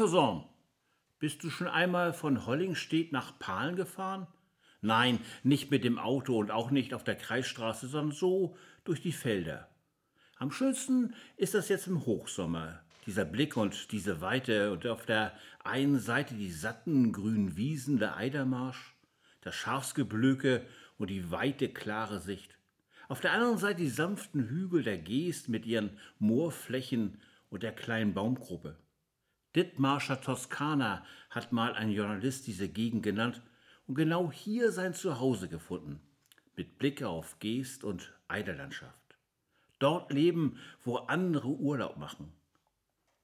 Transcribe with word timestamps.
Cousin, 0.00 0.44
bist 1.18 1.44
du 1.44 1.50
schon 1.50 1.68
einmal 1.68 2.14
von 2.14 2.46
Hollingstedt 2.46 3.12
nach 3.12 3.38
Pahlen 3.38 3.76
gefahren? 3.76 4.26
Nein, 4.80 5.20
nicht 5.42 5.70
mit 5.70 5.84
dem 5.84 5.98
Auto 5.98 6.38
und 6.38 6.50
auch 6.50 6.70
nicht 6.70 6.94
auf 6.94 7.04
der 7.04 7.16
Kreisstraße, 7.16 7.86
sondern 7.86 8.16
so 8.16 8.56
durch 8.84 9.02
die 9.02 9.12
Felder. 9.12 9.68
Am 10.38 10.52
schönsten 10.52 11.12
ist 11.36 11.52
das 11.52 11.68
jetzt 11.68 11.86
im 11.86 12.06
Hochsommer. 12.06 12.80
Dieser 13.04 13.26
Blick 13.26 13.58
und 13.58 13.92
diese 13.92 14.22
Weite 14.22 14.72
und 14.72 14.86
auf 14.86 15.04
der 15.04 15.34
einen 15.64 15.98
Seite 15.98 16.34
die 16.34 16.50
satten 16.50 17.12
grünen 17.12 17.58
Wiesen 17.58 17.98
der 17.98 18.16
Eidermarsch, 18.16 18.94
das 19.42 19.54
Schafsgeblöke 19.54 20.64
und 20.96 21.10
die 21.10 21.30
weite 21.30 21.68
klare 21.68 22.20
Sicht. 22.20 22.56
Auf 23.08 23.20
der 23.20 23.32
anderen 23.32 23.58
Seite 23.58 23.82
die 23.82 23.90
sanften 23.90 24.48
Hügel 24.48 24.82
der 24.82 24.96
Geest 24.96 25.50
mit 25.50 25.66
ihren 25.66 25.98
Moorflächen 26.18 27.20
und 27.50 27.62
der 27.62 27.72
kleinen 27.72 28.14
Baumgruppe. 28.14 28.78
Dithmarscher 29.56 30.20
Toskana 30.20 31.04
hat 31.28 31.50
mal 31.50 31.74
ein 31.74 31.90
Journalist 31.90 32.46
diese 32.46 32.68
Gegend 32.68 33.02
genannt 33.02 33.42
und 33.88 33.96
genau 33.96 34.30
hier 34.30 34.70
sein 34.70 34.94
Zuhause 34.94 35.48
gefunden, 35.48 36.00
mit 36.54 36.78
Blick 36.78 37.02
auf 37.02 37.40
Geest 37.40 37.82
und 37.82 38.12
Eiderlandschaft. 38.28 38.94
Dort 39.80 40.12
leben, 40.12 40.58
wo 40.84 40.96
andere 40.98 41.48
Urlaub 41.48 41.96
machen. 41.96 42.32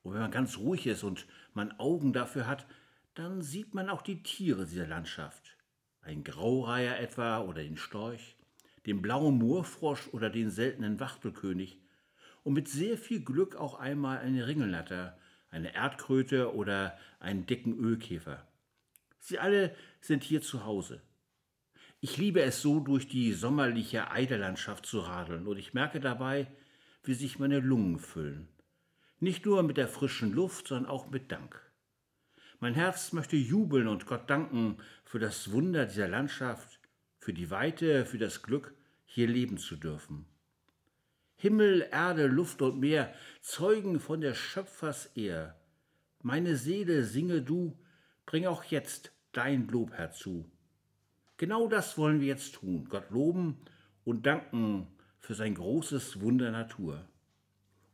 Und 0.03 0.15
wenn 0.15 0.21
man 0.21 0.33
ganz 0.33 0.59
ruhig 0.59 0.87
ist 0.89 1.05
und 1.05 1.27
man 1.55 1.79
Augen 1.79 2.13
dafür 2.13 2.49
hat, 2.49 2.67
dann 3.15 3.43
sieht 3.43 3.75
man 3.75 3.89
auch 3.89 4.03
die 4.03 4.23
Tiere 4.25 4.67
dieser 4.67 4.87
Landschaft. 4.87 5.57
Ein 6.01 6.25
Graureiher 6.25 6.99
etwa 6.99 7.41
oder 7.41 7.63
den 7.63 7.77
Storch, 7.77 8.37
den 8.85 9.01
blauen 9.01 9.39
Moorfrosch 9.39 10.09
oder 10.13 10.31
den 10.31 10.51
seltenen 10.51 10.99
Wachtelkönig 10.99 11.79
und 12.43 12.55
mit 12.55 12.69
sehr 12.69 12.99
viel 12.99 13.25
Glück 13.25 13.55
auch 13.55 13.79
einmal 13.79 14.19
eine 14.19 14.47
Ringelnatter, 14.47 15.19
eine 15.51 15.75
Erdkröte 15.75 16.55
oder 16.55 16.99
einen 17.19 17.47
dicken 17.47 17.79
Ölkäfer. 17.79 18.47
Sie 19.19 19.39
alle 19.39 19.75
sind 20.01 20.23
hier 20.23 20.43
zu 20.43 20.65
Hause. 20.65 21.03
Ich 22.01 22.17
liebe 22.19 22.43
es 22.43 22.61
so, 22.63 22.81
durch 22.81 23.09
die 23.09 23.33
sommerliche 23.33 24.11
Eiderlandschaft 24.11 24.87
zu 24.87 25.01
radeln, 25.01 25.47
und 25.47 25.59
ich 25.59 25.75
merke 25.75 25.99
dabei, 25.99 26.47
wie 27.03 27.15
sich 27.15 27.39
meine 27.39 27.61
Lungen 27.61 27.99
füllen. 27.99 28.49
Nicht 29.19 29.47
nur 29.47 29.63
mit 29.63 29.77
der 29.77 29.89
frischen 29.89 30.33
Luft, 30.33 30.69
sondern 30.69 30.91
auch 30.91 31.11
mit 31.11 31.33
Dank. 31.33 31.61
Mein 32.61 32.75
Herz 32.75 33.13
möchte 33.13 33.37
jubeln 33.37 33.89
und 33.89 34.07
Gott 34.07 34.29
danken 34.31 34.77
für 35.05 35.19
das 35.19 35.51
Wunder 35.53 35.87
dieser 35.87 36.09
Landschaft, 36.09 36.79
für 37.19 37.33
die 37.33 37.51
Weite, 37.51 38.07
für 38.07 38.19
das 38.19 38.43
Glück, 38.43 38.75
hier 39.05 39.27
leben 39.27 39.59
zu 39.59 39.77
dürfen. 39.77 40.27
Himmel, 41.37 41.87
Erde, 41.93 42.27
Luft 42.27 42.63
und 42.63 42.81
Meer 42.81 43.13
zeugen 43.43 44.01
von 44.01 44.21
der 44.21 44.35
Schöpfers 44.35 45.07
Ehr. 45.15 45.55
Meine 46.23 46.57
Seele, 46.57 47.05
singe 47.05 47.43
du, 47.43 47.77
bring 48.25 48.47
auch 48.47 48.65
jetzt 48.65 49.13
dein 49.33 49.69
Lob 49.69 49.93
herzu. 49.93 50.51
Genau 51.37 51.69
das 51.69 51.99
wollen 51.99 52.21
wir 52.21 52.29
jetzt 52.29 52.55
tun, 52.55 52.89
Gott 52.89 53.11
loben 53.11 53.59
und 54.05 54.25
danken 54.25 54.87
für 55.21 55.35
sein 55.35 55.55
großes 55.55 56.21
Wunder 56.21 56.51
Natur. 56.51 57.07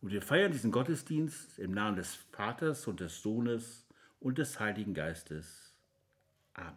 Und 0.01 0.13
wir 0.13 0.23
feiern 0.23 0.53
diesen 0.53 0.71
Gottesdienst 0.71 1.59
im 1.59 1.73
Namen 1.73 1.97
des 1.97 2.15
Vaters 2.31 2.87
und 2.87 3.01
des 3.01 3.23
Sohnes 3.23 3.87
und 4.21 4.39
des 4.39 4.61
Heiligen 4.61 4.95
Geistes. 4.95 5.75
Amen. 6.55 6.77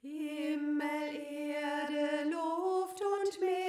Himmel, 0.00 1.14
Erde, 1.30 2.30
Luft 2.30 3.00
und 3.00 3.40
Meer 3.40 3.63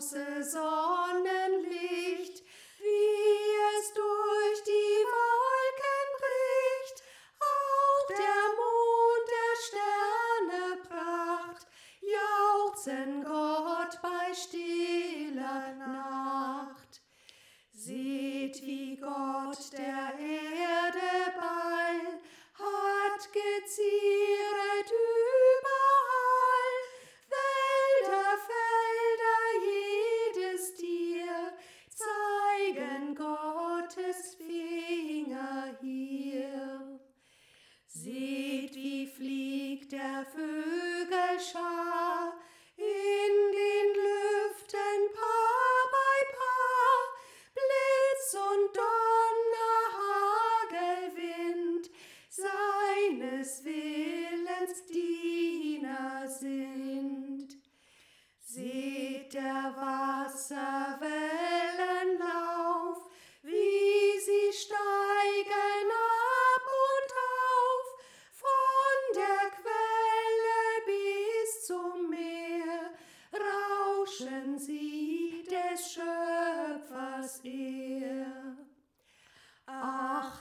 große 0.00 0.42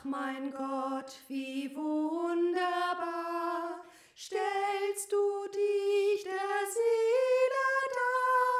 mein 0.09 0.51
Gott, 0.51 1.19
wie 1.27 1.75
wunderbar 1.75 3.09
stellst 4.17 5.11
du 5.11 5.47
dich 5.47 6.23
der 6.23 6.65
Seele 6.77 7.67
dar, 7.99 8.55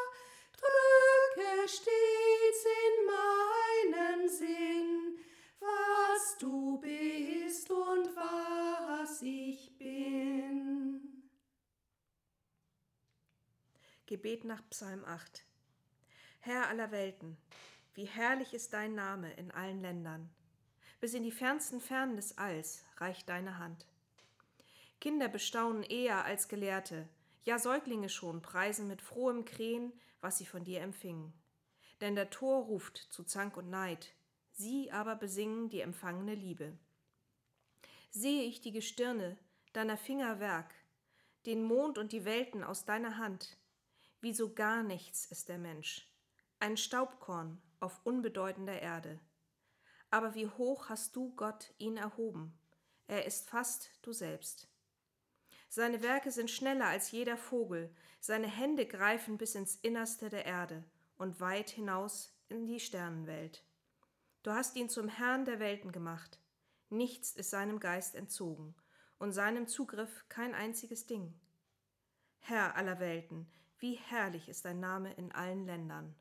drücke 0.58 1.68
stets 1.68 2.66
in 2.86 2.96
meinen 3.08 4.30
Sinn, 4.30 5.18
was 5.60 6.38
du 6.38 6.80
bist 6.80 7.72
und 7.72 8.16
was 8.16 9.22
ich 9.22 9.76
bin. 9.78 11.30
Gebet 14.06 14.44
nach 14.44 14.68
Psalm 14.70 15.04
8. 15.06 15.44
Herr 16.42 16.68
aller 16.68 16.92
Welten, 16.92 17.38
wie 17.96 18.06
herrlich 18.06 18.54
ist 18.54 18.74
dein 18.74 18.94
Name 18.96 19.34
in 19.34 19.52
allen 19.52 19.82
Ländern. 19.82 20.30
Bis 21.00 21.14
in 21.14 21.24
die 21.24 21.32
fernsten 21.32 21.80
Fernen 21.80 22.18
des 22.18 22.38
Alls 22.38 22.84
reicht 22.98 23.30
deine 23.30 23.58
Hand. 23.58 23.86
Kinder 25.00 25.30
bestaunen 25.30 25.84
eher 25.84 26.26
als 26.26 26.50
Gelehrte, 26.50 27.08
ja 27.44 27.58
Säuglinge 27.58 28.10
schon 28.10 28.42
preisen 28.42 28.88
mit 28.88 29.02
frohem 29.02 29.46
Krähen, 29.46 29.94
was 30.20 30.38
sie 30.38 30.46
von 30.46 30.66
dir 30.66 30.82
empfingen. 30.82 31.34
Denn 32.02 32.16
der 32.16 32.30
Tor 32.30 32.66
ruft 32.66 32.98
zu 32.98 33.24
Zank 33.24 33.56
und 33.56 33.70
Neid, 33.70 34.14
sie 34.52 34.92
aber 34.92 35.16
besingen 35.16 35.70
die 35.70 35.82
empfangene 35.82 36.36
Liebe. 36.36 36.78
Sehe 38.12 38.44
ich 38.44 38.60
die 38.60 38.72
Gestirne, 38.72 39.38
deiner 39.72 39.98
Finger 39.98 40.40
Werk, 40.40 40.74
den 41.46 41.64
Mond 41.64 41.98
und 41.98 42.12
die 42.12 42.26
Welten 42.26 42.64
aus 42.64 42.84
deiner 42.84 43.18
Hand, 43.18 43.58
wie 44.20 44.34
so 44.34 44.54
gar 44.54 44.84
nichts 44.84 45.26
ist 45.28 45.48
der 45.48 45.60
Mensch, 45.60 46.10
ein 46.60 46.76
Staubkorn 46.76 47.62
auf 47.80 48.02
unbedeutender 48.04 48.82
Erde. 48.82 49.20
Aber 50.12 50.36
wie 50.36 50.48
hoch 50.48 50.90
hast 50.90 51.16
du, 51.16 51.34
Gott, 51.36 51.74
ihn 51.78 51.98
erhoben, 51.98 52.58
er 53.08 53.26
ist 53.26 53.50
fast 53.50 53.92
du 54.02 54.12
selbst. 54.12 54.68
Seine 55.68 56.02
Werke 56.02 56.32
sind 56.32 56.50
schneller 56.50 56.88
als 56.88 57.12
jeder 57.12 57.38
Vogel, 57.38 57.94
seine 58.20 58.48
Hände 58.48 58.88
greifen 58.88 59.38
bis 59.38 59.54
ins 59.54 59.76
Innerste 59.76 60.30
der 60.30 60.46
Erde 60.46 60.84
und 61.18 61.40
weit 61.40 61.70
hinaus 61.70 62.34
in 62.48 62.66
die 62.66 62.80
Sternenwelt. 62.80 63.64
Du 64.42 64.52
hast 64.52 64.76
ihn 64.76 64.90
zum 64.90 65.08
Herrn 65.08 65.46
der 65.46 65.60
Welten 65.60 65.92
gemacht. 65.92 66.40
Nichts 66.90 67.34
ist 67.34 67.52
seinem 67.52 67.80
Geist 67.80 68.16
entzogen 68.16 68.74
und 69.20 69.32
seinem 69.32 69.68
Zugriff 69.68 70.26
kein 70.28 70.56
einziges 70.56 71.06
Ding. 71.06 71.40
Herr 72.40 72.76
aller 72.76 73.00
Welten, 73.00 73.52
wie 73.78 73.96
herrlich 73.96 74.50
ist 74.50 74.66
dein 74.66 74.80
Name 74.80 75.14
in 75.14 75.32
allen 75.32 75.66
Ländern. 75.66 76.16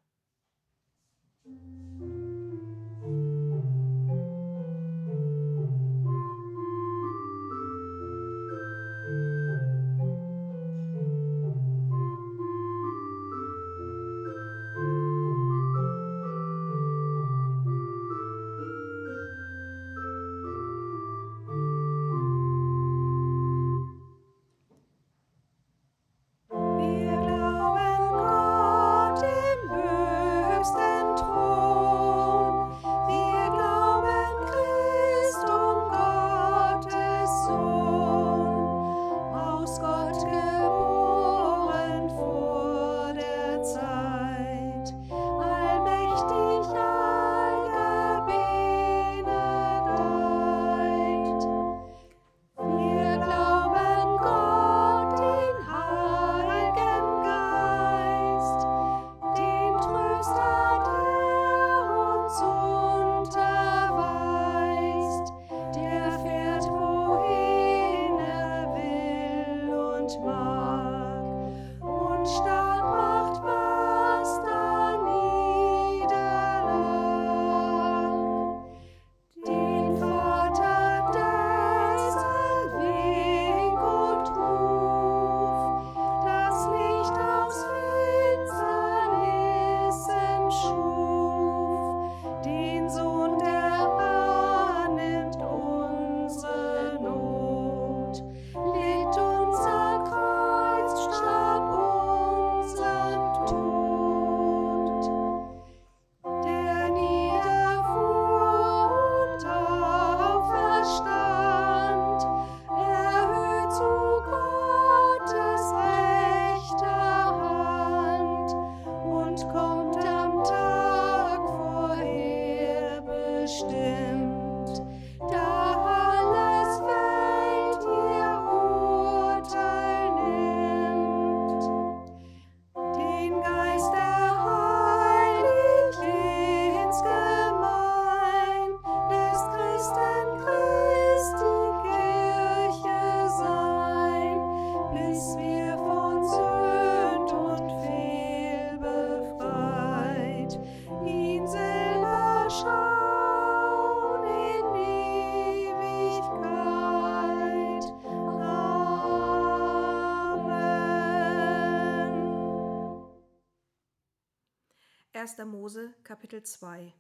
1. 165.29 165.45
Mose, 165.45 165.93
Kapitel 166.05 166.43
2 166.43 166.95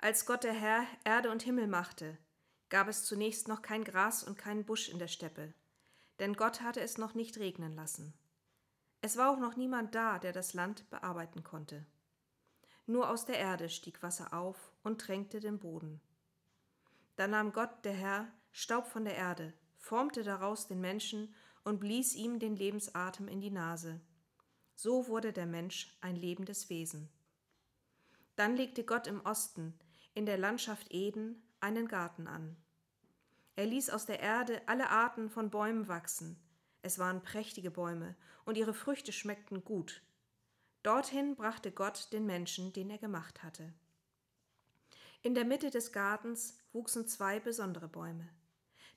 Als 0.00 0.26
Gott 0.26 0.42
der 0.42 0.54
Herr 0.54 0.84
Erde 1.04 1.30
und 1.30 1.44
Himmel 1.44 1.68
machte, 1.68 2.18
gab 2.68 2.88
es 2.88 3.04
zunächst 3.04 3.46
noch 3.46 3.62
kein 3.62 3.84
Gras 3.84 4.24
und 4.24 4.36
keinen 4.36 4.64
Busch 4.64 4.88
in 4.88 4.98
der 4.98 5.06
Steppe, 5.06 5.54
denn 6.18 6.34
Gott 6.34 6.62
hatte 6.62 6.80
es 6.80 6.98
noch 6.98 7.14
nicht 7.14 7.38
regnen 7.38 7.76
lassen. 7.76 8.12
Es 9.02 9.16
war 9.16 9.30
auch 9.30 9.38
noch 9.38 9.54
niemand 9.54 9.94
da, 9.94 10.18
der 10.18 10.32
das 10.32 10.52
Land 10.52 10.90
bearbeiten 10.90 11.44
konnte. 11.44 11.86
Nur 12.86 13.08
aus 13.08 13.24
der 13.24 13.38
Erde 13.38 13.68
stieg 13.68 14.02
Wasser 14.02 14.34
auf 14.34 14.72
und 14.82 15.00
tränkte 15.00 15.38
den 15.38 15.60
Boden. 15.60 16.00
Da 17.14 17.28
nahm 17.28 17.52
Gott, 17.52 17.84
der 17.84 17.94
Herr, 17.94 18.32
Staub 18.50 18.88
von 18.88 19.04
der 19.04 19.14
Erde, 19.14 19.52
formte 19.76 20.24
daraus 20.24 20.66
den 20.66 20.80
Menschen 20.80 21.32
und 21.62 21.78
blies 21.78 22.16
ihm 22.16 22.40
den 22.40 22.56
Lebensatem 22.56 23.28
in 23.28 23.40
die 23.40 23.52
Nase. 23.52 24.00
So 24.76 25.08
wurde 25.08 25.32
der 25.32 25.46
Mensch 25.46 25.96
ein 26.02 26.16
lebendes 26.16 26.68
Wesen. 26.68 27.08
Dann 28.36 28.56
legte 28.56 28.84
Gott 28.84 29.06
im 29.06 29.22
Osten, 29.22 29.72
in 30.12 30.26
der 30.26 30.36
Landschaft 30.36 30.92
Eden, 30.92 31.42
einen 31.60 31.88
Garten 31.88 32.26
an. 32.28 32.56
Er 33.56 33.64
ließ 33.64 33.88
aus 33.88 34.04
der 34.04 34.20
Erde 34.20 34.60
alle 34.66 34.90
Arten 34.90 35.30
von 35.30 35.48
Bäumen 35.48 35.88
wachsen. 35.88 36.36
Es 36.82 36.98
waren 36.98 37.22
prächtige 37.22 37.70
Bäume, 37.70 38.14
und 38.44 38.58
ihre 38.58 38.74
Früchte 38.74 39.12
schmeckten 39.12 39.64
gut. 39.64 40.02
Dorthin 40.82 41.34
brachte 41.34 41.72
Gott 41.72 42.12
den 42.12 42.26
Menschen, 42.26 42.74
den 42.74 42.90
er 42.90 42.98
gemacht 42.98 43.42
hatte. 43.42 43.72
In 45.22 45.34
der 45.34 45.46
Mitte 45.46 45.70
des 45.70 45.90
Gartens 45.90 46.58
wuchsen 46.72 47.08
zwei 47.08 47.40
besondere 47.40 47.88
Bäume. 47.88 48.28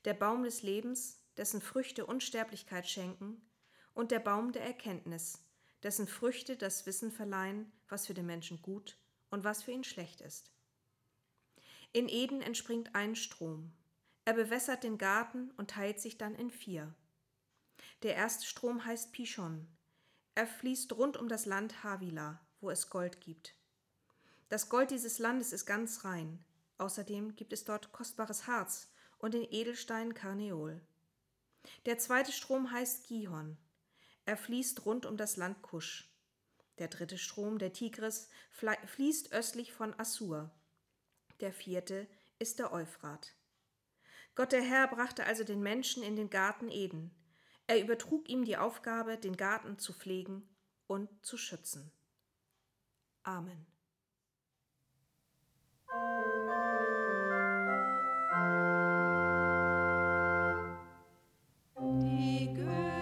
Der 0.03 0.13
Baum 0.13 0.43
des 0.43 0.62
Lebens, 0.62 1.24
dessen 1.38 1.62
Früchte 1.62 2.05
Unsterblichkeit 2.05 2.88
schenken, 2.88 3.41
und 3.93 4.12
der 4.12 4.19
Baum 4.19 4.51
der 4.51 4.65
Erkenntnis, 4.65 5.41
dessen 5.83 6.07
Früchte 6.07 6.57
das 6.57 6.86
Wissen 6.86 7.12
verleihen, 7.12 7.71
was 7.88 8.07
für 8.07 8.13
den 8.13 8.25
Menschen 8.25 8.62
gut 8.62 8.98
und 9.29 9.43
was 9.43 9.63
für 9.63 9.71
ihn 9.71 9.83
schlecht 9.83 10.21
ist. 10.21 10.51
In 11.91 12.07
Eden 12.07 12.41
entspringt 12.41 12.93
ein 12.95 13.15
Strom. 13.15 13.71
Er 14.25 14.33
bewässert 14.33 14.83
den 14.83 14.98
Garten 14.98 15.51
und 15.57 15.71
teilt 15.71 16.00
sich 16.00 16.17
dann 16.17 16.36
in 16.36 16.51
vier. 16.51 16.93
Der 18.03 18.15
erste 18.15 18.45
Strom 18.45 18.86
heißt 18.86 19.12
Pishon. 19.12 19.67
Er 20.36 20.48
fließt 20.48 20.93
rund 20.93 21.17
um 21.17 21.27
das 21.27 21.45
Land 21.45 21.83
Havila, 21.83 22.39
wo 22.62 22.69
es 22.69 22.89
Gold 22.89 23.21
gibt. 23.21 23.55
Das 24.50 24.69
Gold 24.69 24.91
dieses 24.91 25.19
Landes 25.19 25.51
ist 25.51 25.65
ganz 25.65 26.05
rein. 26.05 26.43
Außerdem 26.77 27.36
gibt 27.36 27.53
es 27.53 27.65
dort 27.65 27.91
kostbares 27.91 28.48
Harz 28.48 28.89
und 29.17 29.33
den 29.33 29.43
Edelstein 29.50 30.13
Karneol. 30.13 30.81
Der 31.86 31.98
zweite 31.98 32.31
Strom 32.31 32.71
heißt 32.71 33.07
Gihon. 33.07 33.57
Er 34.29 34.38
fließt 34.38 34.86
rund 34.86 35.07
um 35.07 35.17
das 35.17 35.38
Land 35.38 35.63
Kusch. 35.63 36.07
Der 36.77 36.88
dritte 36.88 37.17
Strom, 37.17 37.57
der 37.57 37.74
Tigris, 37.74 38.29
fließt 38.51 39.33
östlich 39.33 39.74
von 39.74 40.00
Assur. 40.00 40.51
Der 41.39 41.51
vierte 41.51 42.07
ist 42.38 42.59
der 42.59 42.71
Euphrat. 42.71 43.33
Gott 44.36 44.51
der 44.51 44.62
Herr 44.62 44.88
brachte 44.88 45.25
also 45.25 45.43
den 45.43 45.63
Menschen 45.63 46.03
in 46.03 46.15
den 46.15 46.29
Garten 46.29 46.69
Eden. 46.69 47.09
Er 47.65 47.81
übertrug 47.81 48.29
ihm 48.29 48.45
die 48.45 48.57
Aufgabe, 48.57 49.17
den 49.17 49.36
Garten 49.36 49.79
zu 49.79 49.93
pflegen 49.93 50.48
und 50.86 51.09
zu 51.25 51.36
schützen. 51.36 51.91
Amen. 53.24 53.65
Moin 61.79 62.99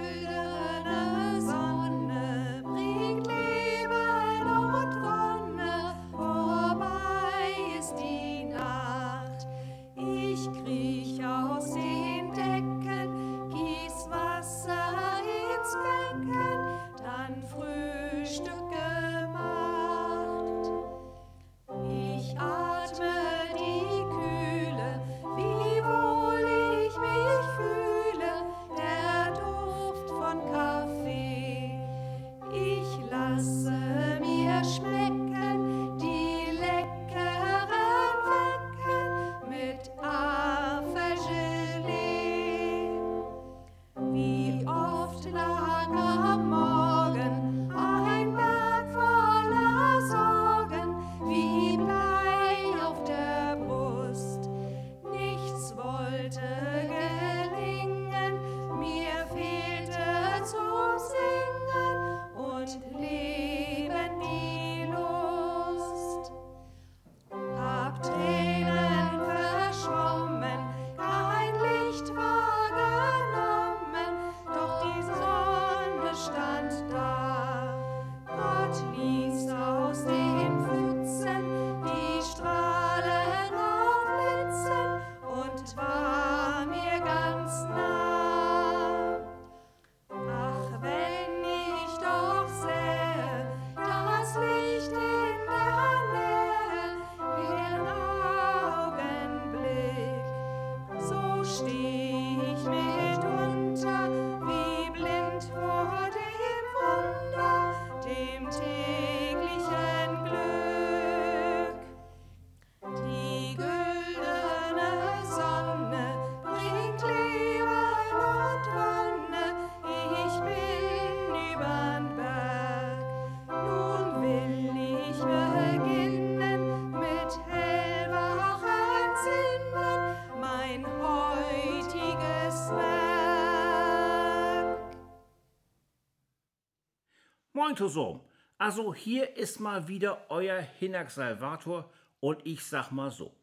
zusammen. 137.75 138.21
Also 138.57 138.93
hier 138.93 139.37
ist 139.37 139.59
mal 139.59 139.87
wieder 139.87 140.29
euer 140.29 140.59
Hinak 140.59 141.11
Salvator 141.11 141.91
und 142.19 142.45
ich 142.45 142.65
sag 142.65 142.91
mal 142.91 143.11
so. 143.11 143.35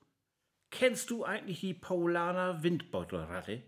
Kennst 0.70 1.10
du 1.10 1.24
eigentlich 1.24 1.60
die 1.60 1.74
Paulaner 1.74 2.62
Windbeutelratte? 2.62 3.62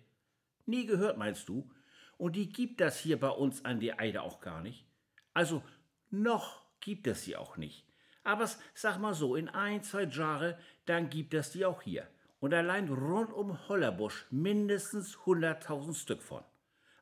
Nie 0.66 0.86
gehört, 0.86 1.18
meinst 1.18 1.48
du? 1.48 1.70
Und 2.18 2.34
die 2.34 2.48
gibt 2.48 2.80
das 2.80 2.98
hier 2.98 3.20
bei 3.20 3.28
uns 3.28 3.64
an 3.64 3.78
der 3.78 4.00
Eide 4.00 4.22
auch 4.22 4.40
gar 4.40 4.60
nicht. 4.60 4.86
Also 5.34 5.62
noch 6.10 6.62
gibt 6.80 7.06
es 7.06 7.22
sie 7.22 7.36
auch 7.36 7.56
nicht. 7.56 7.86
Aber 8.24 8.50
sag 8.74 8.98
mal 8.98 9.14
so, 9.14 9.36
in 9.36 9.48
ein, 9.48 9.84
zwei 9.84 10.02
Jahre, 10.04 10.58
dann 10.86 11.10
gibt 11.10 11.34
es 11.34 11.52
die 11.52 11.64
auch 11.64 11.82
hier. 11.82 12.08
Und 12.40 12.52
allein 12.52 12.88
rund 12.88 13.32
um 13.32 13.68
Hollerbusch 13.68 14.26
mindestens 14.30 15.16
100.000 15.18 15.94
Stück 15.94 16.22
von. 16.22 16.42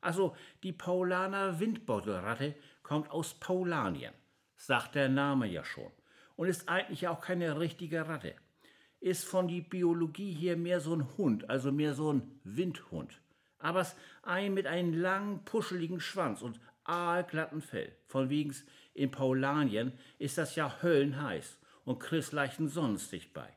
Also 0.05 0.35
die 0.61 0.71
Paulaner 0.71 1.59
Windbeutelratte 1.59 2.53
kommt 2.83 3.09
aus 3.09 3.33
Paulanien, 3.33 4.13
sagt 4.55 4.93
der 4.93 5.09
Name 5.09 5.47
ja 5.47 5.65
schon, 5.65 5.91
und 6.35 6.47
ist 6.47 6.69
eigentlich 6.69 7.07
auch 7.07 7.21
keine 7.21 7.59
richtige 7.59 8.07
Ratte. 8.07 8.35
Ist 8.99 9.25
von 9.25 9.47
die 9.47 9.61
Biologie 9.61 10.31
hier 10.31 10.57
mehr 10.57 10.79
so 10.79 10.95
ein 10.95 11.17
Hund, 11.17 11.49
also 11.49 11.71
mehr 11.71 11.95
so 11.95 12.13
ein 12.13 12.39
Windhund. 12.43 13.19
Aber 13.57 13.83
ein 14.21 14.53
mit 14.53 14.67
einem 14.67 14.93
langen, 14.93 15.43
puscheligen 15.43 15.99
Schwanz 15.99 16.43
und 16.43 16.59
aalglatten 16.83 17.63
Fell. 17.63 17.91
Von 18.05 18.29
wegen 18.29 18.55
in 18.93 19.09
Paulanien 19.09 19.91
ist 20.19 20.37
das 20.37 20.55
ja 20.55 20.83
höllenheiß 20.83 21.57
und 21.83 21.99
kriegst 21.99 22.31
leichten 22.31 22.67
Sonnenstich 22.67 23.33
bei. 23.33 23.49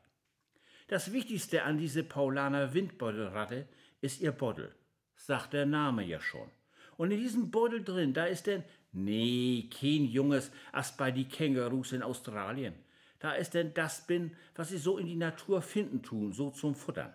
Das 0.87 1.13
Wichtigste 1.13 1.61
an 1.61 1.77
diese 1.77 2.03
Paulaner 2.03 2.73
Windbeutelratte 2.73 3.67
ist 4.01 4.19
ihr 4.21 4.31
Beutel, 4.31 4.73
sagt 5.19 5.53
der 5.53 5.65
Name 5.65 6.03
ja 6.03 6.19
schon. 6.19 6.49
Und 6.97 7.11
in 7.11 7.19
diesem 7.19 7.51
Beutel 7.51 7.83
drin, 7.83 8.13
da 8.13 8.25
ist 8.25 8.47
denn, 8.47 8.63
nee, 8.91 9.69
kein 9.69 10.05
Junges, 10.05 10.51
als 10.71 10.95
bei 10.97 11.11
die 11.11 11.27
Kängurus 11.27 11.91
in 11.91 12.03
Australien. 12.03 12.73
Da 13.19 13.33
ist 13.33 13.53
denn 13.53 13.73
das 13.73 14.07
bin, 14.07 14.35
was 14.55 14.69
sie 14.69 14.77
so 14.77 14.97
in 14.97 15.05
die 15.05 15.15
Natur 15.15 15.61
finden 15.61 16.01
tun, 16.01 16.33
so 16.33 16.51
zum 16.51 16.73
Futtern. 16.73 17.13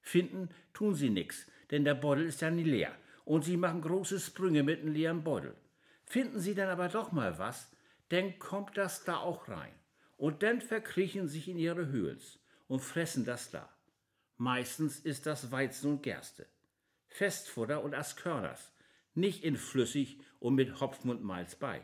Finden 0.00 0.48
tun 0.72 0.94
sie 0.94 1.10
nix, 1.10 1.46
denn 1.70 1.84
der 1.84 1.94
Beutel 1.94 2.26
ist 2.26 2.40
ja 2.40 2.50
nie 2.50 2.64
leer 2.64 2.94
und 3.24 3.44
sie 3.44 3.56
machen 3.56 3.82
große 3.82 4.18
Sprünge 4.20 4.62
mit 4.62 4.80
einem 4.80 4.94
leeren 4.94 5.24
Beutel. 5.24 5.54
Finden 6.04 6.40
sie 6.40 6.54
dann 6.54 6.68
aber 6.68 6.88
doch 6.88 7.12
mal 7.12 7.38
was, 7.38 7.70
dann 8.08 8.38
kommt 8.38 8.76
das 8.76 9.04
da 9.04 9.18
auch 9.18 9.48
rein. 9.48 9.72
Und 10.16 10.42
dann 10.42 10.60
verkriechen 10.60 11.28
sich 11.28 11.48
in 11.48 11.58
ihre 11.58 11.88
Höhls 11.88 12.38
und 12.68 12.80
fressen 12.80 13.24
das 13.24 13.50
da. 13.50 13.68
Meistens 14.38 15.00
ist 15.00 15.26
das 15.26 15.50
Weizen 15.50 15.92
und 15.92 16.02
Gerste. 16.02 16.46
Festfutter 17.16 17.82
und 17.82 17.94
Askörners, 17.94 18.72
nicht 19.14 19.42
in 19.42 19.56
flüssig 19.56 20.20
und 20.38 20.54
mit 20.54 20.80
Hopfen 20.80 21.10
und 21.10 21.24
Malz 21.24 21.54
bei. 21.54 21.82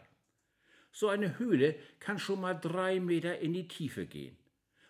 So 0.91 1.09
eine 1.09 1.39
Höhle 1.39 1.75
kann 2.01 2.19
schon 2.19 2.39
mal 2.39 2.53
drei 2.53 3.01
Meter 3.01 3.39
in 3.39 3.55
die 3.55 3.67
Tiefe 3.67 4.05
gehen. 4.05 4.37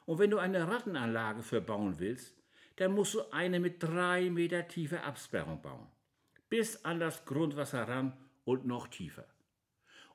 Und 0.04 0.18
wenn 0.18 0.30
du 0.30 0.38
eine 0.38 0.66
Rattenanlage 0.66 1.44
verbauen 1.44 2.00
willst, 2.00 2.34
dann 2.74 2.92
musst 2.92 3.14
du 3.14 3.20
eine 3.30 3.60
mit 3.60 3.84
drei 3.84 4.30
Meter 4.30 4.66
tiefe 4.66 5.04
Absperrung 5.04 5.62
bauen. 5.62 5.86
Bis 6.48 6.84
an 6.84 6.98
das 6.98 7.24
Grundwasser 7.24 7.86
ran 7.86 8.12
und 8.44 8.66
noch 8.66 8.88
tiefer. 8.88 9.28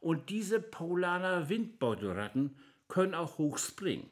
Und 0.01 0.29
diese 0.29 0.59
Paulaner 0.59 1.47
Windbeutelratten 1.47 2.57
können 2.89 3.15
auch 3.15 3.37
hoch 3.37 3.57
springen. 3.57 4.09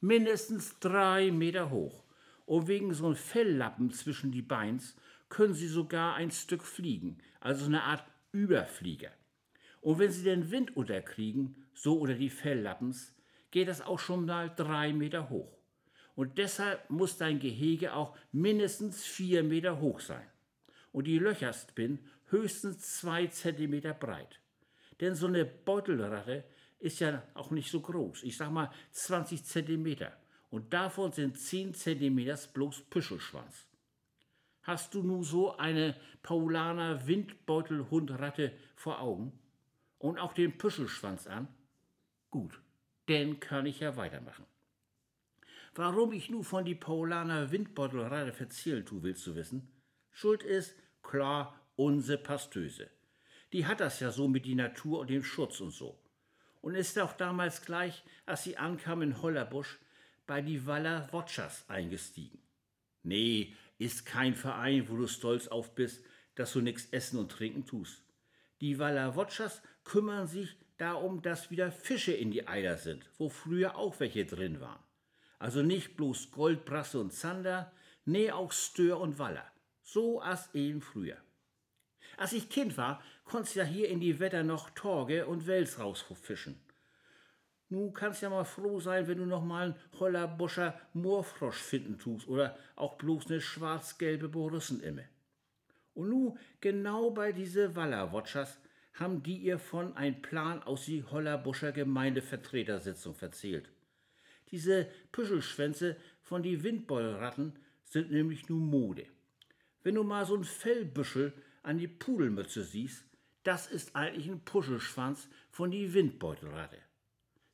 Mindestens 0.00 0.78
drei 0.78 1.32
Meter 1.32 1.70
hoch. 1.70 2.04
Und 2.44 2.68
wegen 2.68 2.94
so 2.94 3.06
einem 3.06 3.16
Felllappen 3.16 3.90
zwischen 3.90 4.30
die 4.30 4.42
Beins 4.42 4.94
können 5.28 5.54
sie 5.54 5.68
sogar 5.68 6.14
ein 6.14 6.30
Stück 6.30 6.62
fliegen, 6.62 7.18
also 7.40 7.66
eine 7.66 7.82
Art 7.82 8.04
Überflieger. 8.32 9.12
Und 9.80 9.98
wenn 9.98 10.10
sie 10.10 10.24
den 10.24 10.50
Wind 10.50 10.76
unterkriegen, 10.76 11.64
so 11.74 11.98
oder 11.98 12.14
die 12.14 12.30
Felllappens, 12.30 13.14
geht 13.50 13.68
das 13.68 13.80
auch 13.80 13.98
schon 13.98 14.26
mal 14.26 14.52
drei 14.54 14.92
Meter 14.92 15.30
hoch. 15.30 15.56
Und 16.14 16.38
deshalb 16.38 16.88
muss 16.90 17.18
dein 17.18 17.38
Gehege 17.38 17.94
auch 17.94 18.16
mindestens 18.32 19.04
vier 19.04 19.42
Meter 19.42 19.80
hoch 19.80 20.00
sein. 20.00 20.26
Und 20.92 21.06
die 21.06 21.18
Löcherspin 21.18 21.98
höchstens 22.30 22.98
zwei 22.98 23.26
Zentimeter 23.26 23.92
breit. 23.92 24.40
Denn 25.00 25.14
so 25.14 25.26
eine 25.26 25.44
Beutelratte 25.44 26.44
ist 26.78 27.00
ja 27.00 27.22
auch 27.34 27.50
nicht 27.50 27.70
so 27.70 27.80
groß. 27.80 28.22
Ich 28.22 28.36
sag 28.36 28.50
mal 28.50 28.70
20 28.92 29.44
Zentimeter. 29.44 30.16
Und 30.50 30.72
davon 30.72 31.12
sind 31.12 31.38
10 31.38 31.74
Zentimeter 31.74 32.38
bloß 32.52 32.82
Püschelschwanz. 32.88 33.66
Hast 34.66 34.94
du 34.94 35.02
nun 35.04 35.22
so 35.22 35.56
eine 35.56 35.94
Paulaner 36.24 37.06
Windbeutelhundratte 37.06 38.52
vor 38.74 39.00
Augen? 39.00 39.32
Und 39.98 40.18
auch 40.18 40.32
den 40.32 40.58
Püschelschwanz 40.58 41.28
an? 41.28 41.46
Gut, 42.30 42.60
dann 43.06 43.38
kann 43.38 43.66
ich 43.66 43.78
ja 43.78 43.96
weitermachen. 43.96 44.44
Warum 45.76 46.12
ich 46.12 46.30
nun 46.30 46.42
von 46.42 46.64
die 46.64 46.74
Paulaner 46.74 47.52
Windbeutelratte 47.52 48.32
verzielen 48.32 48.84
tu, 48.84 49.04
willst 49.04 49.24
du 49.28 49.36
wissen? 49.36 49.70
Schuld 50.10 50.42
ist, 50.42 50.74
klar, 51.00 51.54
unsere 51.76 52.18
Pastöse. 52.18 52.90
Die 53.52 53.66
hat 53.66 53.78
das 53.78 54.00
ja 54.00 54.10
so 54.10 54.26
mit 54.26 54.46
die 54.46 54.56
Natur 54.56 54.98
und 54.98 55.10
dem 55.10 55.22
Schutz 55.22 55.60
und 55.60 55.70
so. 55.70 55.96
Und 56.60 56.74
ist 56.74 56.98
auch 56.98 57.12
damals 57.12 57.64
gleich, 57.64 58.02
als 58.24 58.42
sie 58.42 58.56
ankam 58.56 59.02
in 59.02 59.22
Hollerbusch, 59.22 59.78
bei 60.26 60.42
die 60.42 60.66
Waller 60.66 61.12
Wotschers 61.12 61.70
eingestiegen. 61.70 62.40
Nee, 63.04 63.54
ist 63.78 64.06
kein 64.06 64.34
Verein, 64.34 64.88
wo 64.88 64.96
du 64.96 65.06
stolz 65.06 65.48
auf 65.48 65.74
bist, 65.74 66.02
dass 66.34 66.52
du 66.52 66.60
nix 66.60 66.86
essen 66.90 67.18
und 67.18 67.30
trinken 67.30 67.66
tust. 67.66 68.02
Die 68.60 68.78
Waller 68.78 69.16
Wotschers 69.16 69.62
kümmern 69.84 70.26
sich 70.26 70.56
darum, 70.78 71.22
dass 71.22 71.50
wieder 71.50 71.70
Fische 71.70 72.12
in 72.12 72.30
die 72.30 72.46
Eider 72.46 72.76
sind, 72.76 73.08
wo 73.18 73.28
früher 73.28 73.76
auch 73.76 74.00
welche 74.00 74.24
drin 74.24 74.60
waren. 74.60 74.82
Also 75.38 75.62
nicht 75.62 75.96
bloß 75.96 76.30
Goldbrasse 76.30 76.98
und 76.98 77.12
Zander, 77.12 77.72
nee 78.04 78.30
auch 78.30 78.52
Stör 78.52 79.00
und 79.00 79.18
Waller. 79.18 79.50
So 79.82 80.22
as 80.22 80.54
eben 80.54 80.80
früher. 80.80 81.18
Als 82.16 82.32
ich 82.32 82.48
Kind 82.48 82.76
war, 82.76 83.02
konnt's 83.24 83.54
ja 83.54 83.64
hier 83.64 83.88
in 83.88 84.00
die 84.00 84.18
Wetter 84.18 84.42
noch 84.42 84.70
Torge 84.70 85.26
und 85.26 85.46
Wels 85.46 85.78
rausfischen. 85.78 86.58
Nu 87.68 87.90
kannst 87.90 88.22
ja 88.22 88.30
mal 88.30 88.44
froh 88.44 88.78
sein, 88.78 89.08
wenn 89.08 89.18
du 89.18 89.26
noch 89.26 89.42
mal 89.42 89.64
einen 89.64 89.74
Hollerbuscher 89.98 90.78
Moorfrosch 90.92 91.58
finden 91.58 91.98
tust 91.98 92.28
oder 92.28 92.56
auch 92.76 92.96
bloß 92.96 93.26
eine 93.26 93.40
schwarz-gelbe 93.40 94.28
Borussenimme. 94.28 95.04
Und 95.94 96.10
nu, 96.10 96.36
genau 96.60 97.10
bei 97.10 97.32
diese 97.32 97.74
Wallerwatschers 97.74 98.60
haben 98.94 99.22
die 99.22 99.38
ihr 99.38 99.58
von 99.58 99.96
ein 99.96 100.22
Plan 100.22 100.62
aus 100.62 100.84
die 100.84 101.02
Hollerbuscher 101.02 101.72
Gemeindevertretersitzung 101.72 103.14
verzählt. 103.14 103.68
Diese 104.50 104.88
Püschelschwänze 105.10 105.96
von 106.20 106.42
die 106.42 106.62
Windbeulratten 106.62 107.58
sind 107.82 108.10
nämlich 108.10 108.48
nu 108.48 108.56
Mode. 108.56 109.06
Wenn 109.82 109.96
du 109.96 110.04
mal 110.04 110.24
so 110.24 110.36
ein 110.36 110.44
Fellbüschel 110.44 111.32
an 111.62 111.78
die 111.78 111.88
Pudelmütze 111.88 112.62
siehst, 112.62 113.04
das 113.42 113.66
ist 113.66 113.96
eigentlich 113.96 114.28
ein 114.28 114.44
Puschelschwanz 114.44 115.28
von 115.50 115.70
die 115.70 115.92
Windbeutelratte. 115.94 116.78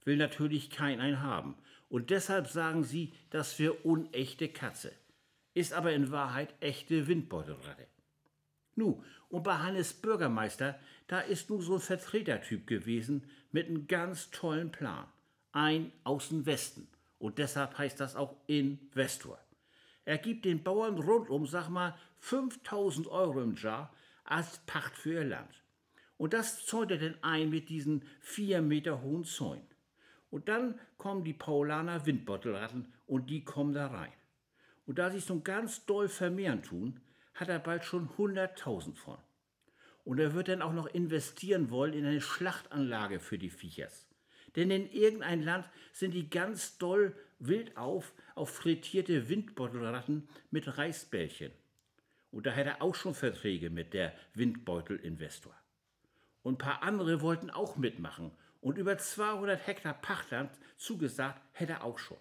Will 0.04 0.16
natürlich 0.16 0.70
kein 0.70 1.00
ein 1.00 1.22
haben. 1.22 1.56
Und 1.88 2.10
deshalb 2.10 2.48
sagen 2.48 2.84
sie, 2.84 3.12
das 3.30 3.58
wäre 3.58 3.74
unechte 3.74 4.48
Katze. 4.48 4.92
Ist 5.54 5.72
aber 5.72 5.92
in 5.92 6.10
Wahrheit 6.10 6.54
echte 6.60 7.06
Windbeutelratte. 7.06 7.86
Nu, 8.74 9.02
und 9.28 9.42
bei 9.42 9.58
Hannes 9.58 9.92
Bürgermeister, 9.92 10.78
da 11.06 11.20
ist 11.20 11.50
nu 11.50 11.60
so 11.60 11.74
ein 11.74 11.80
Vertretertyp 11.80 12.66
gewesen 12.66 13.24
mit 13.50 13.68
einem 13.68 13.86
ganz 13.86 14.30
tollen 14.30 14.72
Plan. 14.72 15.06
Ein 15.52 15.92
aus 16.04 16.28
dem 16.30 16.46
Westen. 16.46 16.88
Und 17.18 17.38
deshalb 17.38 17.76
heißt 17.76 18.00
das 18.00 18.16
auch 18.16 18.36
Investor. 18.46 19.38
Er 20.04 20.18
gibt 20.18 20.44
den 20.44 20.62
Bauern 20.62 20.98
rundum, 20.98 21.46
sag 21.46 21.68
mal, 21.68 21.96
5000 22.18 23.06
Euro 23.08 23.42
im 23.42 23.54
Jahr, 23.56 23.94
als 24.24 24.58
Pacht 24.66 24.96
für 24.96 25.12
ihr 25.12 25.24
Land. 25.24 25.62
Und 26.16 26.32
das 26.32 26.64
zäunt 26.64 26.90
er 26.90 26.98
denn 26.98 27.22
ein 27.22 27.50
mit 27.50 27.68
diesen 27.68 28.04
vier 28.20 28.62
Meter 28.62 29.02
hohen 29.02 29.24
Zäunen. 29.24 29.66
Und 30.32 30.48
dann 30.48 30.80
kommen 30.96 31.24
die 31.24 31.34
Paulaner 31.34 32.06
Windbeutelratten 32.06 32.90
und 33.06 33.28
die 33.28 33.44
kommen 33.44 33.74
da 33.74 33.88
rein. 33.88 34.12
Und 34.86 34.98
da 34.98 35.10
sich 35.10 35.26
so 35.26 35.38
ganz 35.40 35.84
doll 35.84 36.08
vermehren 36.08 36.62
tun, 36.62 37.00
hat 37.34 37.50
er 37.50 37.58
bald 37.58 37.84
schon 37.84 38.08
100.000 38.08 38.96
von. 38.96 39.18
Und 40.04 40.18
er 40.18 40.32
wird 40.32 40.48
dann 40.48 40.62
auch 40.62 40.72
noch 40.72 40.86
investieren 40.86 41.70
wollen 41.70 41.92
in 41.92 42.06
eine 42.06 42.22
Schlachtanlage 42.22 43.20
für 43.20 43.36
die 43.36 43.50
Viechers. 43.50 44.08
Denn 44.56 44.70
in 44.70 44.90
irgendein 44.90 45.42
Land 45.42 45.68
sind 45.92 46.14
die 46.14 46.30
ganz 46.30 46.78
doll 46.78 47.14
wild 47.38 47.76
auf 47.76 48.14
auf 48.34 48.48
frittierte 48.48 49.28
Windbeutelratten 49.28 50.30
mit 50.50 50.78
Reisbällchen. 50.78 51.52
Und 52.30 52.46
da 52.46 52.52
hätte 52.52 52.70
er 52.70 52.82
auch 52.82 52.94
schon 52.94 53.14
Verträge 53.14 53.68
mit 53.68 53.92
der 53.92 54.14
Windbeutel-Investor. 54.32 55.54
Und 56.42 56.54
ein 56.54 56.58
paar 56.58 56.82
andere 56.82 57.20
wollten 57.20 57.50
auch 57.50 57.76
mitmachen. 57.76 58.32
Und 58.62 58.78
über 58.78 58.96
200 58.96 59.66
Hektar 59.66 59.92
Pachtland 59.92 60.50
zugesagt 60.78 61.42
hätte 61.52 61.74
er 61.74 61.84
auch 61.84 61.98
schon. 61.98 62.16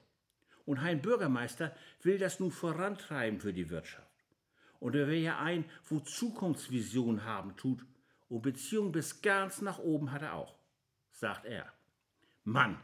Und 0.66 0.82
Hein 0.82 1.02
Bürgermeister 1.02 1.74
will 2.02 2.18
das 2.18 2.40
nun 2.40 2.52
vorantreiben 2.52 3.40
für 3.40 3.54
die 3.54 3.70
Wirtschaft. 3.70 4.12
Und 4.80 4.96
er 4.96 5.08
will 5.08 5.20
ja 5.20 5.38
ein, 5.38 5.66
wo 5.88 6.00
Zukunftsvision 6.00 7.24
haben 7.26 7.56
tut. 7.56 7.86
Und 8.28 8.42
Beziehung 8.42 8.92
bis 8.92 9.22
ganz 9.22 9.62
nach 9.62 9.78
oben 9.78 10.12
hat 10.12 10.24
er 10.24 10.34
auch, 10.34 10.56
sagt 11.12 11.46
er. 11.46 11.72
Mann, 12.44 12.80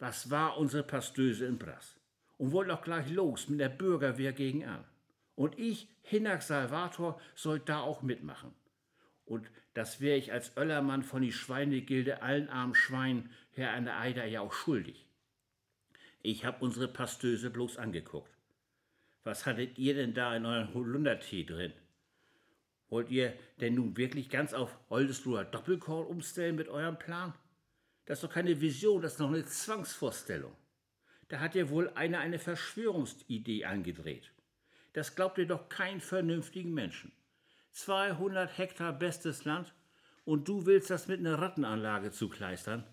was 0.00 0.30
war 0.30 0.58
unsere 0.58 0.82
Pastöse 0.82 1.46
in 1.46 1.58
Brass? 1.58 1.96
Und 2.36 2.50
wollte 2.50 2.74
auch 2.74 2.82
gleich 2.82 3.08
los 3.10 3.48
mit 3.48 3.60
der 3.60 3.68
Bürgerwehr 3.68 4.32
gegen 4.32 4.64
an. 4.64 4.84
Und 5.36 5.56
ich, 5.56 5.88
Hinak 6.02 6.42
Salvator, 6.42 7.20
soll 7.36 7.60
da 7.60 7.80
auch 7.80 8.02
mitmachen. 8.02 8.52
Und 9.24 9.48
das 9.78 10.00
wäre 10.00 10.18
ich 10.18 10.32
als 10.32 10.56
Öllermann 10.56 11.04
von 11.04 11.22
die 11.22 11.30
Schweinegilde 11.30 12.20
allen 12.20 12.48
armen 12.48 12.74
Schweinen 12.74 13.30
Herr 13.52 13.80
der 13.80 13.96
Eider 14.00 14.24
ja 14.24 14.40
auch 14.40 14.52
schuldig. 14.52 15.06
Ich 16.20 16.44
hab 16.44 16.62
unsere 16.62 16.88
Pastöse 16.88 17.48
bloß 17.48 17.76
angeguckt. 17.76 18.36
Was 19.22 19.46
hattet 19.46 19.78
ihr 19.78 19.94
denn 19.94 20.14
da 20.14 20.34
in 20.34 20.46
euren 20.46 20.74
Holundertee 20.74 21.44
drin? 21.44 21.72
Wollt 22.88 23.08
ihr 23.10 23.34
denn 23.60 23.76
nun 23.76 23.96
wirklich 23.96 24.30
ganz 24.30 24.52
auf 24.52 24.76
Oldesloher 24.88 25.44
Doppelkorn 25.44 26.08
umstellen 26.08 26.56
mit 26.56 26.68
eurem 26.68 26.98
Plan? 26.98 27.32
Das 28.04 28.18
ist 28.18 28.24
doch 28.24 28.34
keine 28.34 28.60
Vision, 28.60 29.00
das 29.00 29.12
ist 29.12 29.20
noch 29.20 29.28
eine 29.28 29.44
Zwangsvorstellung. 29.44 30.56
Da 31.28 31.38
hat 31.38 31.54
ja 31.54 31.70
wohl 31.70 31.90
einer 31.90 32.18
eine 32.18 32.40
Verschwörungsidee 32.40 33.64
angedreht. 33.64 34.32
Das 34.92 35.14
glaubt 35.14 35.38
ihr 35.38 35.46
doch 35.46 35.68
kein 35.68 36.00
vernünftigen 36.00 36.74
Menschen. 36.74 37.12
200 37.78 38.58
Hektar 38.58 38.92
bestes 38.92 39.44
Land 39.44 39.72
und 40.24 40.48
du 40.48 40.66
willst 40.66 40.90
das 40.90 41.06
mit 41.06 41.20
einer 41.20 41.38
Rattenanlage 41.38 42.10
zukleistern? 42.10 42.84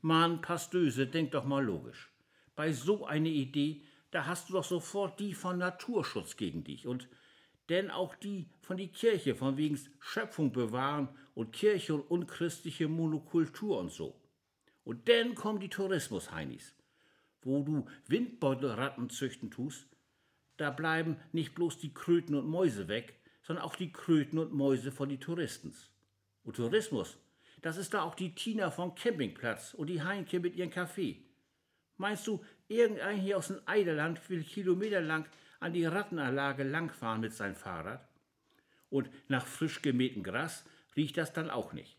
Mann, 0.00 0.40
Pastöse, 0.40 1.06
denk 1.06 1.30
doch 1.30 1.44
mal 1.44 1.64
logisch. 1.64 2.10
Bei 2.56 2.72
so 2.72 3.06
einer 3.06 3.28
Idee, 3.28 3.84
da 4.10 4.26
hast 4.26 4.48
du 4.48 4.54
doch 4.54 4.64
sofort 4.64 5.20
die 5.20 5.34
von 5.34 5.58
Naturschutz 5.58 6.36
gegen 6.36 6.64
dich 6.64 6.88
und 6.88 7.08
denn 7.68 7.92
auch 7.92 8.16
die 8.16 8.50
von 8.60 8.76
die 8.76 8.88
Kirche, 8.88 9.36
von 9.36 9.56
wegen 9.56 9.78
Schöpfung 10.00 10.50
bewahren 10.50 11.08
und 11.34 11.52
Kirche 11.52 11.94
und 11.94 12.02
unchristliche 12.02 12.88
Monokultur 12.88 13.78
und 13.78 13.92
so. 13.92 14.20
Und 14.82 15.08
dann 15.08 15.36
kommen 15.36 15.60
die 15.60 15.68
Tourismus-Heinis, 15.68 16.74
wo 17.42 17.62
du 17.62 17.86
Windbeutelratten 18.08 19.10
züchten 19.10 19.52
tust, 19.52 19.86
da 20.56 20.70
bleiben 20.70 21.18
nicht 21.30 21.54
bloß 21.54 21.78
die 21.78 21.94
Kröten 21.94 22.34
und 22.34 22.48
Mäuse 22.48 22.88
weg, 22.88 23.21
sondern 23.42 23.64
auch 23.64 23.76
die 23.76 23.92
Kröten 23.92 24.38
und 24.38 24.52
Mäuse 24.52 24.92
von 24.92 25.08
die 25.08 25.18
Touristens. 25.18 25.90
Und 26.44 26.56
Tourismus, 26.56 27.18
das 27.60 27.76
ist 27.76 27.94
da 27.94 28.02
auch 28.02 28.14
die 28.14 28.34
Tina 28.34 28.70
vom 28.70 28.94
Campingplatz 28.94 29.74
und 29.74 29.88
die 29.88 30.02
Heinke 30.02 30.40
mit 30.40 30.56
ihrem 30.56 30.70
Kaffee. 30.70 31.22
Meinst 31.96 32.26
du, 32.26 32.44
irgendein 32.68 33.20
hier 33.20 33.38
aus 33.38 33.48
dem 33.48 33.60
Eiderland 33.66 34.28
will 34.28 34.42
kilometerlang 34.42 35.26
an 35.60 35.72
die 35.72 35.84
Rattenanlage 35.84 36.64
langfahren 36.64 37.20
mit 37.20 37.32
seinem 37.32 37.54
Fahrrad? 37.54 38.06
Und 38.90 39.08
nach 39.28 39.46
frisch 39.46 39.82
gemähtem 39.82 40.22
Gras 40.22 40.64
riecht 40.96 41.16
das 41.16 41.32
dann 41.32 41.50
auch 41.50 41.72
nicht. 41.72 41.96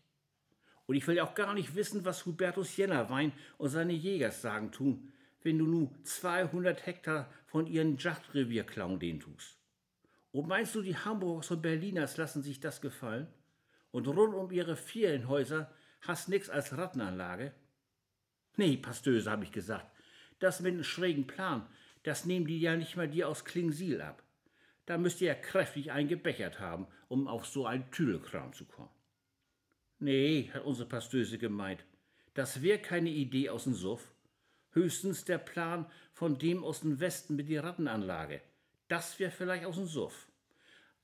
Und 0.86 0.96
ich 0.96 1.06
will 1.06 1.18
auch 1.20 1.34
gar 1.34 1.54
nicht 1.54 1.74
wissen, 1.74 2.04
was 2.04 2.26
Hubertus 2.26 2.76
Jennerwein 2.76 3.32
und 3.56 3.70
seine 3.70 3.94
Jägers 3.94 4.42
sagen 4.42 4.70
tun, 4.70 5.10
wenn 5.42 5.58
du 5.58 5.66
nu 5.66 5.90
200 6.02 6.86
Hektar 6.86 7.30
von 7.46 7.66
ihren 7.66 7.96
Jagdrevier 7.96 8.64
klauen 8.64 8.98
den 8.98 9.20
tust. 9.20 9.58
Und 10.34 10.48
meinst 10.48 10.74
du, 10.74 10.82
die 10.82 10.96
Hamburgers 10.96 11.52
und 11.52 11.62
Berliners 11.62 12.16
lassen 12.16 12.42
sich 12.42 12.58
das 12.58 12.80
gefallen? 12.80 13.28
Und 13.92 14.08
rund 14.08 14.34
um 14.34 14.50
ihre 14.50 14.74
Ferienhäuser 14.74 15.72
hast 16.00 16.28
nix 16.28 16.50
als 16.50 16.76
Rattenanlage? 16.76 17.54
Nee, 18.56 18.76
Pastöse, 18.76 19.30
hab 19.30 19.44
ich 19.44 19.52
gesagt. 19.52 19.88
Das 20.40 20.58
mit 20.58 20.74
dem 20.74 20.82
schrägen 20.82 21.28
Plan, 21.28 21.64
das 22.02 22.24
nehmen 22.24 22.48
die 22.48 22.58
ja 22.58 22.74
nicht 22.74 22.96
mal 22.96 23.08
dir 23.08 23.28
aus 23.28 23.44
Klingsiel 23.44 24.02
ab. 24.02 24.24
Da 24.86 24.98
müsst 24.98 25.20
ihr 25.20 25.28
ja 25.28 25.34
kräftig 25.36 25.92
eingebechert 25.92 26.58
haben, 26.58 26.88
um 27.06 27.28
auf 27.28 27.46
so 27.46 27.64
einen 27.64 27.88
Tüdelkram 27.92 28.52
zu 28.54 28.64
kommen. 28.64 28.90
Nee, 30.00 30.50
hat 30.52 30.64
unsere 30.64 30.88
Pastöse 30.88 31.38
gemeint. 31.38 31.84
Das 32.34 32.60
wär 32.60 32.82
keine 32.82 33.10
Idee 33.10 33.50
aus 33.50 33.64
dem 33.64 33.74
Suff. 33.74 34.12
Höchstens 34.72 35.24
der 35.24 35.38
Plan 35.38 35.86
von 36.12 36.38
dem 36.38 36.64
aus 36.64 36.80
dem 36.80 36.98
Westen 36.98 37.36
mit 37.36 37.48
der 37.48 37.62
Rattenanlage. 37.62 38.42
Das 38.88 39.18
wär 39.18 39.30
vielleicht 39.30 39.64
aus 39.64 39.76
dem 39.76 39.86
Suff. 39.86 40.28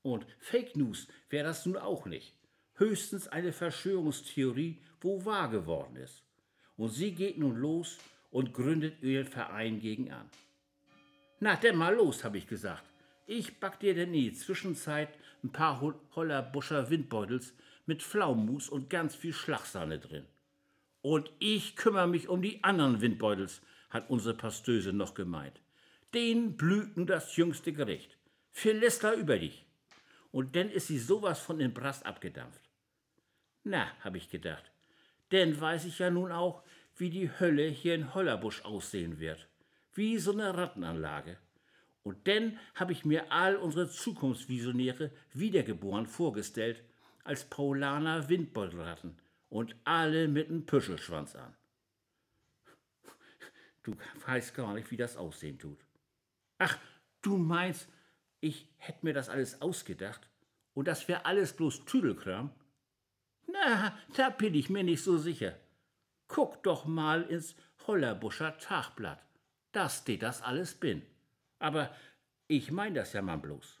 Und 0.03 0.25
Fake 0.39 0.75
News 0.75 1.07
wär 1.29 1.43
das 1.43 1.65
nun 1.65 1.77
auch 1.77 2.05
nicht. 2.05 2.35
Höchstens 2.75 3.27
eine 3.27 3.53
Verschwörungstheorie, 3.53 4.81
wo 4.99 5.25
wahr 5.25 5.49
geworden 5.49 5.95
ist. 5.97 6.23
Und 6.77 6.89
sie 6.89 7.13
geht 7.13 7.37
nun 7.37 7.57
los 7.57 7.97
und 8.31 8.53
gründet 8.53 9.03
ihren 9.03 9.27
Verein 9.27 9.79
gegen 9.79 10.11
an. 10.11 10.29
Na, 11.39 11.55
denn 11.55 11.75
mal 11.75 11.95
los, 11.95 12.23
hab 12.23 12.35
ich 12.35 12.47
gesagt. 12.47 12.83
Ich 13.27 13.59
back 13.59 13.79
dir 13.79 13.93
denn 13.93 14.13
in 14.13 14.21
die 14.21 14.33
Zwischenzeit 14.33 15.09
ein 15.43 15.51
paar 15.51 15.81
Hollerbuscher 16.15 16.89
Windbeutels 16.89 17.53
mit 17.85 18.03
Pflaumenmus 18.03 18.69
und 18.69 18.89
ganz 18.89 19.15
viel 19.15 19.33
Schlagsahne 19.33 19.99
drin. 19.99 20.25
Und 21.01 21.31
ich 21.39 21.75
kümmere 21.75 22.07
mich 22.07 22.29
um 22.29 22.41
die 22.41 22.63
anderen 22.63 23.01
Windbeutels, 23.01 23.61
hat 23.89 24.09
unsere 24.09 24.35
Pastöse 24.35 24.93
noch 24.93 25.13
gemeint. 25.13 25.59
Den 26.13 26.57
blüht 26.57 26.97
nun 26.97 27.07
das 27.07 27.35
jüngste 27.35 27.71
Gericht. 27.73 28.17
Philister 28.51 29.13
über 29.13 29.39
dich. 29.39 29.65
Und 30.31 30.55
dann 30.55 30.69
ist 30.69 30.87
sie 30.87 30.99
sowas 30.99 31.39
von 31.39 31.59
in 31.59 31.73
Brast 31.73 32.05
abgedampft. 32.05 32.61
Na, 33.63 33.91
hab 34.01 34.15
ich 34.15 34.29
gedacht, 34.29 34.71
denn 35.31 35.59
weiß 35.59 35.85
ich 35.85 35.99
ja 35.99 36.09
nun 36.09 36.31
auch, 36.31 36.63
wie 36.97 37.09
die 37.09 37.29
Hölle 37.39 37.67
hier 37.67 37.95
in 37.95 38.13
Hollerbusch 38.13 38.63
aussehen 38.65 39.19
wird. 39.19 39.47
Wie 39.93 40.17
so 40.17 40.31
eine 40.31 40.55
Rattenanlage. 40.57 41.37
Und 42.03 42.27
dann 42.27 42.59
habe 42.75 42.93
ich 42.93 43.05
mir 43.05 43.31
all 43.31 43.55
unsere 43.55 43.89
Zukunftsvisionäre 43.89 45.11
wiedergeboren 45.33 46.07
vorgestellt 46.07 46.83
als 47.23 47.45
Paulaner 47.45 48.27
Windbeutelratten 48.27 49.19
und 49.49 49.75
alle 49.83 50.27
mit 50.27 50.49
einem 50.49 50.65
Püschelschwanz 50.65 51.35
an. 51.35 51.55
Du 53.83 53.95
weißt 54.25 54.55
gar 54.55 54.73
nicht, 54.73 54.89
wie 54.91 54.97
das 54.97 55.17
aussehen 55.17 55.59
tut. 55.59 55.79
Ach, 56.63 56.77
du 57.23 57.37
meinst, 57.37 57.89
ich 58.39 58.67
hätte 58.77 58.99
mir 59.01 59.15
das 59.15 59.29
alles 59.29 59.63
ausgedacht 59.63 60.27
und 60.75 60.87
das 60.87 61.07
wäre 61.07 61.25
alles 61.25 61.53
bloß 61.53 61.85
Tüdelkram? 61.85 62.51
Na, 63.47 63.97
da 64.15 64.29
bin 64.29 64.53
ich 64.53 64.69
mir 64.69 64.83
nicht 64.83 65.03
so 65.03 65.17
sicher. 65.17 65.57
Guck 66.27 66.61
doch 66.61 66.85
mal 66.85 67.23
ins 67.23 67.55
Hollerbuscher 67.87 68.59
Tagblatt. 68.59 69.25
Da 69.71 69.89
steht 69.89 70.21
das 70.21 70.43
alles 70.43 70.75
bin. 70.75 71.01
Aber 71.57 71.89
ich 72.47 72.69
mein 72.69 72.93
das 72.93 73.13
ja 73.13 73.23
mal 73.23 73.37
bloß. 73.37 73.80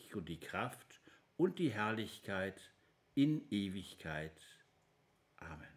und 0.15 0.29
die 0.29 0.39
Kraft 0.39 1.01
und 1.37 1.59
die 1.59 1.71
Herrlichkeit 1.71 2.61
in 3.15 3.47
Ewigkeit. 3.49 4.39
Amen. 5.37 5.67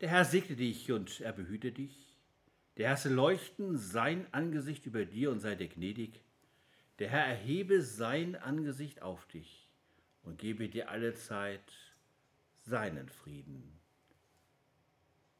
Der 0.00 0.08
Herr 0.08 0.24
segne 0.24 0.56
dich 0.56 0.92
und 0.92 1.20
er 1.20 1.32
behüte 1.32 1.72
dich. 1.72 2.14
Der 2.76 2.86
Herr 2.86 2.94
lasse 2.94 3.12
leuchten 3.12 3.76
sein 3.76 4.26
Angesicht 4.32 4.86
über 4.86 5.04
dir 5.04 5.30
und 5.30 5.40
sei 5.40 5.54
dir 5.54 5.68
gnädig. 5.68 6.22
Der 6.98 7.10
Herr 7.10 7.26
erhebe 7.26 7.82
sein 7.82 8.36
Angesicht 8.36 9.02
auf 9.02 9.26
dich 9.26 9.68
und 10.22 10.38
gebe 10.38 10.68
dir 10.68 10.90
alle 10.90 11.14
Zeit 11.14 11.72
seinen 12.56 13.08
Frieden. 13.08 13.78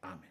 Amen. 0.00 0.29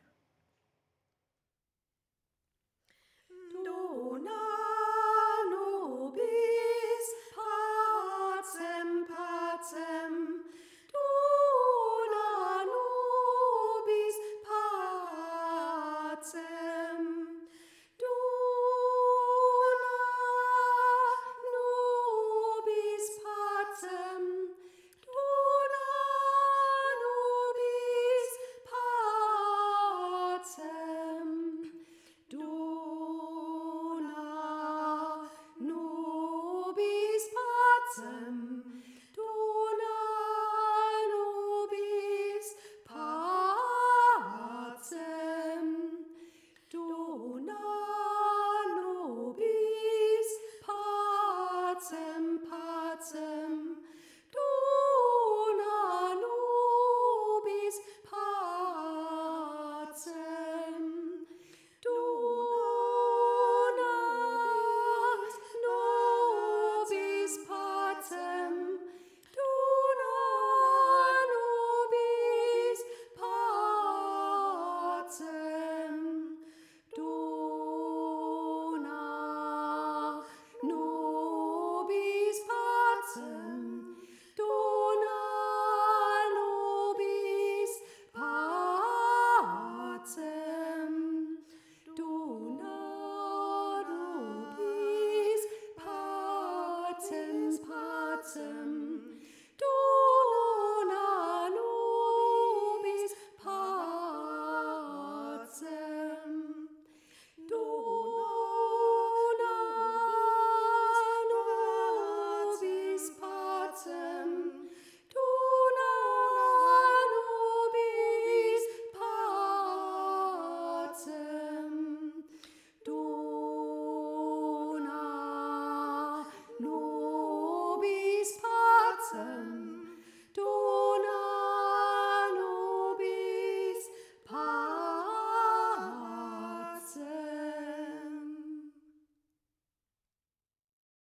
Some 38.00 38.39